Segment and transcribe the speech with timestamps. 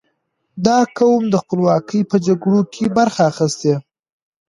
[0.65, 3.73] •دا قوم د خپلواکۍ په جګړو کې برخه اخیستې.